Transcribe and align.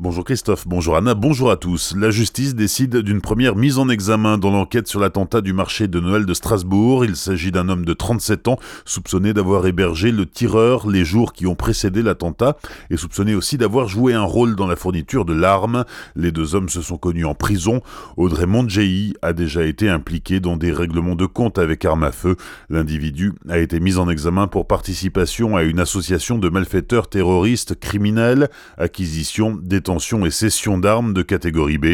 Bonjour 0.00 0.22
Christophe, 0.22 0.68
bonjour 0.68 0.96
Anna, 0.96 1.14
bonjour 1.14 1.50
à 1.50 1.56
tous. 1.56 1.92
La 1.96 2.12
justice 2.12 2.54
décide 2.54 2.98
d'une 2.98 3.20
première 3.20 3.56
mise 3.56 3.78
en 3.78 3.88
examen 3.88 4.38
dans 4.38 4.52
l'enquête 4.52 4.86
sur 4.86 5.00
l'attentat 5.00 5.40
du 5.40 5.52
marché 5.52 5.88
de 5.88 5.98
Noël 5.98 6.24
de 6.24 6.34
Strasbourg. 6.34 7.04
Il 7.04 7.16
s'agit 7.16 7.50
d'un 7.50 7.68
homme 7.68 7.84
de 7.84 7.92
37 7.94 8.46
ans 8.46 8.60
soupçonné 8.84 9.32
d'avoir 9.32 9.66
hébergé 9.66 10.12
le 10.12 10.24
tireur 10.24 10.88
les 10.88 11.04
jours 11.04 11.32
qui 11.32 11.48
ont 11.48 11.56
précédé 11.56 12.04
l'attentat 12.04 12.56
et 12.90 12.96
soupçonné 12.96 13.34
aussi 13.34 13.58
d'avoir 13.58 13.88
joué 13.88 14.14
un 14.14 14.22
rôle 14.22 14.54
dans 14.54 14.68
la 14.68 14.76
fourniture 14.76 15.24
de 15.24 15.32
l'arme. 15.32 15.84
Les 16.14 16.30
deux 16.30 16.54
hommes 16.54 16.68
se 16.68 16.80
sont 16.80 16.96
connus 16.96 17.24
en 17.24 17.34
prison. 17.34 17.80
Audrey 18.16 18.46
Mondjei 18.46 19.14
a 19.20 19.32
déjà 19.32 19.64
été 19.64 19.88
impliqué 19.88 20.38
dans 20.38 20.56
des 20.56 20.70
règlements 20.70 21.16
de 21.16 21.26
compte 21.26 21.58
avec 21.58 21.84
arme 21.84 22.04
à 22.04 22.12
feu. 22.12 22.36
L'individu 22.70 23.32
a 23.48 23.58
été 23.58 23.80
mis 23.80 23.98
en 23.98 24.08
examen 24.08 24.46
pour 24.46 24.68
participation 24.68 25.56
à 25.56 25.64
une 25.64 25.80
association 25.80 26.38
de 26.38 26.48
malfaiteurs 26.48 27.08
terroristes 27.08 27.74
criminels, 27.74 28.48
acquisition, 28.76 29.58
détention 29.60 29.87
détention 29.88 30.26
et 30.26 30.30
cession 30.30 30.76
d'armes 30.76 31.14
de 31.14 31.22
catégorie 31.22 31.78
B. 31.78 31.86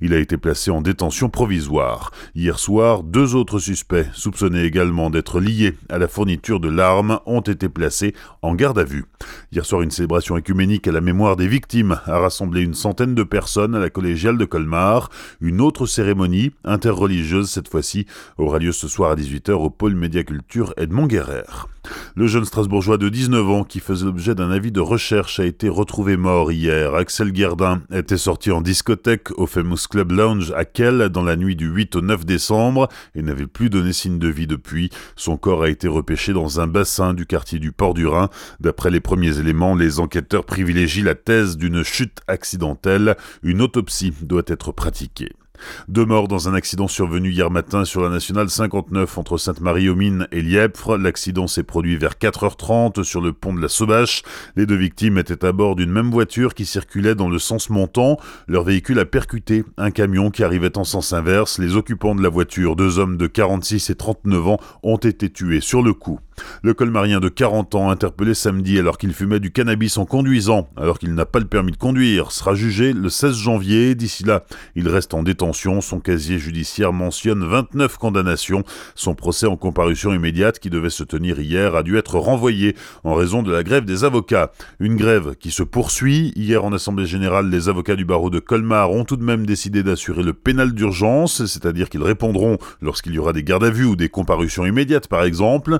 Il 0.00 0.14
a 0.14 0.18
été 0.18 0.38
placé 0.38 0.70
en 0.70 0.80
détention 0.80 1.28
provisoire. 1.28 2.10
Hier 2.34 2.58
soir, 2.58 3.02
deux 3.02 3.34
autres 3.34 3.58
suspects, 3.58 4.06
soupçonnés 4.14 4.64
également 4.64 5.10
d'être 5.10 5.38
liés 5.38 5.74
à 5.90 5.98
la 5.98 6.08
fourniture 6.08 6.60
de 6.60 6.70
l'arme, 6.70 7.20
ont 7.26 7.42
été 7.42 7.68
placés 7.68 8.14
en 8.40 8.54
garde 8.54 8.78
à 8.78 8.84
vue. 8.84 9.04
Hier 9.52 9.66
soir, 9.66 9.82
une 9.82 9.90
célébration 9.90 10.38
écuménique 10.38 10.88
à 10.88 10.92
la 10.92 11.02
mémoire 11.02 11.36
des 11.36 11.46
victimes 11.46 12.00
a 12.06 12.18
rassemblé 12.18 12.62
une 12.62 12.72
centaine 12.72 13.14
de 13.14 13.22
personnes 13.22 13.74
à 13.74 13.80
la 13.80 13.90
collégiale 13.90 14.38
de 14.38 14.46
Colmar. 14.46 15.10
Une 15.42 15.60
autre 15.60 15.84
cérémonie, 15.84 16.52
interreligieuse 16.64 17.50
cette 17.50 17.68
fois-ci, 17.68 18.06
aura 18.38 18.60
lieu 18.60 18.72
ce 18.72 18.88
soir 18.88 19.10
à 19.10 19.14
18h 19.14 19.52
au 19.52 19.68
pôle 19.68 19.94
Médiaculture 19.94 20.72
Edmond 20.78 21.06
Guerrer. 21.06 21.42
Le 22.14 22.26
jeune 22.26 22.44
Strasbourgeois 22.44 22.98
de 22.98 23.08
19 23.08 23.50
ans 23.50 23.64
qui 23.64 23.80
faisait 23.80 24.04
l'objet 24.04 24.34
d'un 24.34 24.50
avis 24.50 24.70
de 24.70 24.80
recherche 24.80 25.40
a 25.40 25.44
été 25.44 25.68
retrouvé 25.68 26.16
mort 26.16 26.52
hier. 26.52 26.94
Axel 26.94 27.32
Gerdin 27.42 27.82
était 27.92 28.18
sorti 28.18 28.52
en 28.52 28.60
discothèque 28.60 29.36
au 29.36 29.48
Famous 29.48 29.88
Club 29.90 30.12
Lounge 30.12 30.52
à 30.54 30.64
Kell 30.64 31.08
dans 31.08 31.24
la 31.24 31.34
nuit 31.34 31.56
du 31.56 31.66
8 31.66 31.96
au 31.96 32.00
9 32.00 32.24
décembre 32.24 32.88
et 33.16 33.22
n'avait 33.22 33.48
plus 33.48 33.68
donné 33.68 33.92
signe 33.92 34.20
de 34.20 34.28
vie 34.28 34.46
depuis. 34.46 34.90
Son 35.16 35.36
corps 35.36 35.64
a 35.64 35.68
été 35.68 35.88
repêché 35.88 36.32
dans 36.32 36.60
un 36.60 36.68
bassin 36.68 37.14
du 37.14 37.26
quartier 37.26 37.58
du 37.58 37.72
Port 37.72 37.94
du 37.94 38.06
Rhin. 38.06 38.28
D'après 38.60 38.92
les 38.92 39.00
premiers 39.00 39.40
éléments, 39.40 39.74
les 39.74 39.98
enquêteurs 39.98 40.44
privilégient 40.44 41.02
la 41.02 41.16
thèse 41.16 41.56
d'une 41.56 41.82
chute 41.82 42.20
accidentelle. 42.28 43.16
Une 43.42 43.60
autopsie 43.60 44.14
doit 44.22 44.44
être 44.46 44.70
pratiquée. 44.70 45.32
Deux 45.88 46.04
morts 46.04 46.28
dans 46.28 46.48
un 46.48 46.54
accident 46.54 46.88
survenu 46.88 47.30
hier 47.30 47.50
matin 47.50 47.84
sur 47.84 48.02
la 48.02 48.08
nationale 48.08 48.48
59 48.48 49.18
entre 49.18 49.38
Sainte-Marie-aux-Mines 49.38 50.28
et 50.32 50.42
Lièpvre. 50.42 50.96
L'accident 50.96 51.46
s'est 51.46 51.62
produit 51.62 51.96
vers 51.96 52.14
4h30 52.14 53.02
sur 53.02 53.20
le 53.20 53.32
pont 53.32 53.54
de 53.54 53.60
la 53.60 53.68
Sauvache. 53.68 54.22
Les 54.56 54.66
deux 54.66 54.76
victimes 54.76 55.18
étaient 55.18 55.44
à 55.44 55.52
bord 55.52 55.76
d'une 55.76 55.90
même 55.90 56.10
voiture 56.10 56.54
qui 56.54 56.66
circulait 56.66 57.14
dans 57.14 57.28
le 57.28 57.38
sens 57.38 57.70
montant. 57.70 58.18
Leur 58.48 58.64
véhicule 58.64 58.98
a 58.98 59.04
percuté 59.04 59.64
un 59.76 59.90
camion 59.90 60.30
qui 60.30 60.44
arrivait 60.44 60.78
en 60.78 60.84
sens 60.84 61.12
inverse. 61.12 61.58
Les 61.58 61.76
occupants 61.76 62.14
de 62.14 62.22
la 62.22 62.28
voiture, 62.28 62.76
deux 62.76 62.98
hommes 62.98 63.16
de 63.16 63.26
46 63.26 63.90
et 63.90 63.94
39 63.94 64.48
ans, 64.48 64.58
ont 64.82 64.96
été 64.96 65.30
tués 65.30 65.60
sur 65.60 65.82
le 65.82 65.94
coup. 65.94 66.20
Le 66.62 66.74
colmarien 66.74 67.20
de 67.20 67.28
40 67.28 67.74
ans, 67.74 67.90
interpellé 67.90 68.34
samedi 68.34 68.78
alors 68.78 68.98
qu'il 68.98 69.12
fumait 69.12 69.40
du 69.40 69.50
cannabis 69.50 69.98
en 69.98 70.04
conduisant, 70.04 70.68
alors 70.76 70.98
qu'il 70.98 71.14
n'a 71.14 71.26
pas 71.26 71.38
le 71.38 71.46
permis 71.46 71.72
de 71.72 71.76
conduire, 71.76 72.32
sera 72.32 72.54
jugé 72.54 72.92
le 72.92 73.08
16 73.08 73.34
janvier. 73.34 73.94
D'ici 73.94 74.24
là, 74.24 74.44
il 74.76 74.88
reste 74.88 75.14
en 75.14 75.22
détention. 75.22 75.80
Son 75.80 76.00
casier 76.00 76.38
judiciaire 76.38 76.92
mentionne 76.92 77.44
29 77.44 77.96
condamnations. 77.98 78.64
Son 78.94 79.14
procès 79.14 79.46
en 79.46 79.56
comparution 79.56 80.12
immédiate, 80.12 80.58
qui 80.58 80.70
devait 80.70 80.90
se 80.90 81.04
tenir 81.04 81.40
hier, 81.40 81.74
a 81.74 81.82
dû 81.82 81.96
être 81.96 82.18
renvoyé 82.18 82.76
en 83.04 83.14
raison 83.14 83.42
de 83.42 83.52
la 83.52 83.62
grève 83.62 83.84
des 83.84 84.04
avocats. 84.04 84.52
Une 84.80 84.96
grève 84.96 85.34
qui 85.38 85.50
se 85.50 85.62
poursuit. 85.62 86.32
Hier, 86.36 86.64
en 86.64 86.72
Assemblée 86.72 87.06
générale, 87.06 87.50
les 87.50 87.68
avocats 87.68 87.96
du 87.96 88.04
barreau 88.04 88.30
de 88.30 88.38
Colmar 88.38 88.90
ont 88.90 89.04
tout 89.04 89.16
de 89.16 89.24
même 89.24 89.46
décidé 89.46 89.82
d'assurer 89.82 90.22
le 90.22 90.32
pénal 90.32 90.72
d'urgence, 90.72 91.46
c'est-à-dire 91.46 91.88
qu'ils 91.88 92.02
répondront 92.02 92.58
lorsqu'il 92.80 93.14
y 93.14 93.18
aura 93.18 93.32
des 93.32 93.42
gardes 93.42 93.64
à 93.64 93.70
vue 93.70 93.84
ou 93.84 93.96
des 93.96 94.08
comparutions 94.08 94.66
immédiates, 94.66 95.08
par 95.08 95.24
exemple. 95.24 95.78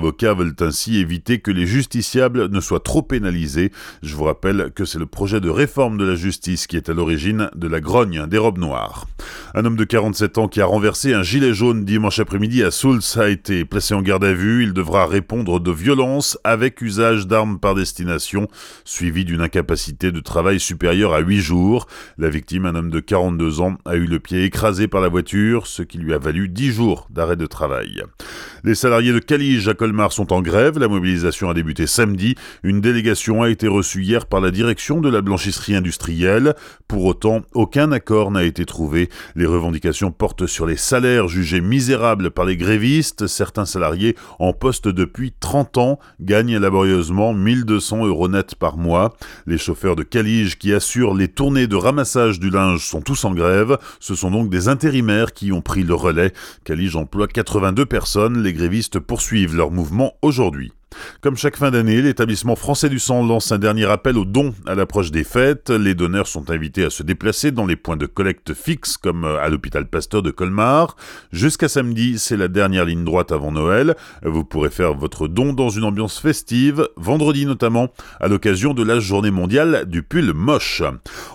Avocats 0.00 0.32
veulent 0.32 0.56
ainsi 0.60 0.96
éviter 0.96 1.40
que 1.40 1.50
les 1.50 1.66
justiciables 1.66 2.48
ne 2.48 2.60
soient 2.60 2.80
trop 2.80 3.02
pénalisés. 3.02 3.70
Je 4.02 4.14
vous 4.14 4.24
rappelle 4.24 4.70
que 4.74 4.86
c'est 4.86 4.98
le 4.98 5.04
projet 5.04 5.40
de 5.40 5.50
réforme 5.50 5.98
de 5.98 6.06
la 6.06 6.14
justice 6.14 6.66
qui 6.66 6.78
est 6.78 6.88
à 6.88 6.94
l'origine 6.94 7.50
de 7.54 7.68
la 7.68 7.80
grogne 7.80 8.26
des 8.26 8.38
robes 8.38 8.56
noires. 8.56 9.06
Un 9.54 9.66
homme 9.66 9.76
de 9.76 9.84
47 9.84 10.38
ans 10.38 10.48
qui 10.48 10.62
a 10.62 10.64
renversé 10.64 11.12
un 11.12 11.22
gilet 11.22 11.52
jaune 11.52 11.84
dimanche 11.84 12.18
après-midi 12.18 12.62
à 12.62 12.70
Souls 12.70 13.02
a 13.16 13.28
été 13.28 13.66
placé 13.66 13.92
en 13.92 14.00
garde 14.00 14.24
à 14.24 14.32
vue. 14.32 14.62
Il 14.62 14.72
devra 14.72 15.06
répondre 15.06 15.60
de 15.60 15.70
violence 15.70 16.38
avec 16.44 16.80
usage 16.80 17.26
d'armes 17.26 17.58
par 17.58 17.74
destination, 17.74 18.48
suivi 18.86 19.26
d'une 19.26 19.42
incapacité 19.42 20.12
de 20.12 20.20
travail 20.20 20.60
supérieure 20.60 21.12
à 21.12 21.20
8 21.20 21.40
jours. 21.40 21.86
La 22.16 22.30
victime, 22.30 22.64
un 22.64 22.74
homme 22.74 22.90
de 22.90 23.00
42 23.00 23.60
ans, 23.60 23.76
a 23.84 23.96
eu 23.96 24.06
le 24.06 24.18
pied 24.18 24.44
écrasé 24.44 24.88
par 24.88 25.02
la 25.02 25.08
voiture, 25.08 25.66
ce 25.66 25.82
qui 25.82 25.98
lui 25.98 26.14
a 26.14 26.18
valu 26.18 26.48
10 26.48 26.72
jours 26.72 27.06
d'arrêt 27.10 27.36
de 27.36 27.46
travail. 27.46 28.02
Les 28.62 28.74
salariés 28.74 29.12
de 29.12 29.20
Calige 29.20 29.68
à 29.68 29.74
Colmar 29.74 30.12
sont 30.12 30.34
en 30.34 30.42
grève. 30.42 30.78
La 30.78 30.88
mobilisation 30.88 31.48
a 31.48 31.54
débuté 31.54 31.86
samedi. 31.86 32.34
Une 32.62 32.82
délégation 32.82 33.42
a 33.42 33.48
été 33.48 33.68
reçue 33.68 34.02
hier 34.02 34.26
par 34.26 34.42
la 34.42 34.50
direction 34.50 35.00
de 35.00 35.08
la 35.08 35.22
blanchisserie 35.22 35.76
industrielle. 35.76 36.54
Pour 36.86 37.06
autant, 37.06 37.40
aucun 37.54 37.90
accord 37.90 38.30
n'a 38.30 38.44
été 38.44 38.66
trouvé. 38.66 39.08
Les 39.34 39.46
revendications 39.46 40.12
portent 40.12 40.46
sur 40.46 40.66
les 40.66 40.76
salaires 40.76 41.26
jugés 41.26 41.62
misérables 41.62 42.30
par 42.30 42.44
les 42.44 42.58
grévistes. 42.58 43.26
Certains 43.26 43.64
salariés 43.64 44.14
en 44.38 44.52
poste 44.52 44.88
depuis 44.88 45.32
30 45.40 45.78
ans 45.78 45.98
gagnent 46.20 46.58
laborieusement 46.58 47.32
1200 47.32 48.06
euros 48.06 48.28
net 48.28 48.56
par 48.56 48.76
mois. 48.76 49.14
Les 49.46 49.56
chauffeurs 49.56 49.96
de 49.96 50.02
Calige 50.02 50.58
qui 50.58 50.74
assurent 50.74 51.14
les 51.14 51.28
tournées 51.28 51.66
de 51.66 51.76
ramassage 51.76 52.38
du 52.38 52.50
linge 52.50 52.84
sont 52.86 53.00
tous 53.00 53.24
en 53.24 53.32
grève. 53.32 53.78
Ce 54.00 54.14
sont 54.14 54.30
donc 54.30 54.50
des 54.50 54.68
intérimaires 54.68 55.32
qui 55.32 55.50
ont 55.50 55.62
pris 55.62 55.82
le 55.82 55.94
relais. 55.94 56.34
Calige 56.64 56.96
emploie 56.96 57.26
82 57.26 57.86
personnes 57.86 58.49
grévistes 58.52 58.98
poursuivent 58.98 59.56
leur 59.56 59.70
mouvement 59.70 60.14
aujourd'hui. 60.22 60.72
Comme 61.20 61.36
chaque 61.36 61.56
fin 61.56 61.70
d'année, 61.70 62.02
l'établissement 62.02 62.56
français 62.56 62.88
du 62.88 62.98
sang 62.98 63.24
lance 63.24 63.52
un 63.52 63.58
dernier 63.58 63.84
appel 63.86 64.16
aux 64.16 64.24
dons 64.24 64.54
à 64.66 64.74
l'approche 64.74 65.10
des 65.10 65.24
fêtes. 65.24 65.70
Les 65.70 65.94
donneurs 65.94 66.26
sont 66.26 66.50
invités 66.50 66.84
à 66.84 66.90
se 66.90 67.02
déplacer 67.02 67.50
dans 67.50 67.66
les 67.66 67.76
points 67.76 67.96
de 67.96 68.06
collecte 68.06 68.54
fixes 68.54 68.96
comme 68.96 69.24
à 69.24 69.48
l'hôpital 69.48 69.86
Pasteur 69.86 70.22
de 70.22 70.30
Colmar. 70.30 70.96
Jusqu'à 71.32 71.68
samedi, 71.68 72.18
c'est 72.18 72.36
la 72.36 72.48
dernière 72.48 72.84
ligne 72.84 73.04
droite 73.04 73.32
avant 73.32 73.52
Noël. 73.52 73.96
Vous 74.24 74.44
pourrez 74.44 74.70
faire 74.70 74.94
votre 74.94 75.28
don 75.28 75.52
dans 75.52 75.70
une 75.70 75.84
ambiance 75.84 76.18
festive, 76.18 76.88
vendredi 76.96 77.46
notamment, 77.46 77.88
à 78.20 78.28
l'occasion 78.28 78.74
de 78.74 78.82
la 78.82 79.00
journée 79.00 79.30
mondiale 79.30 79.84
du 79.86 80.02
pull 80.02 80.32
moche. 80.32 80.82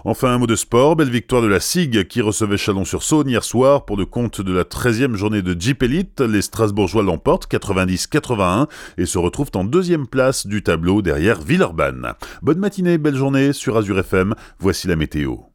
Enfin, 0.04 0.30
un 0.30 0.38
mot 0.38 0.48
de 0.48 0.56
sport, 0.56 0.96
belle 0.96 1.10
victoire 1.10 1.42
de 1.42 1.48
la 1.48 1.60
SIG 1.60 2.08
qui 2.08 2.22
recevait 2.22 2.58
Chalon-sur-Saône 2.58 3.30
hier 3.30 3.44
soir 3.44 3.86
pour 3.86 3.98
le 3.98 4.06
compte 4.06 4.42
de 4.42 4.54
la 4.54 4.64
13e 4.64 5.16
journée 5.16 5.42
de 5.42 5.60
Jeep 5.60 5.84
Elite. 5.84 6.22
Les 6.22 6.42
Strasbourgeois 6.42 7.04
l'emportent 7.04 7.52
90-81 7.52 8.68
et 8.98 9.06
se 9.06 9.18
en 9.54 9.64
deuxième 9.64 10.08
place 10.08 10.48
du 10.48 10.64
tableau 10.64 11.02
derrière 11.02 11.42
Villeurbanne. 11.42 12.14
Bonne 12.42 12.60
matinée, 12.60 12.98
belle 12.98 13.16
journée 13.16 13.54
sur 13.54 13.78
Azure 13.78 14.00
FM, 14.00 14.34
voici 14.60 14.88
la 14.88 14.96
météo. 14.96 15.46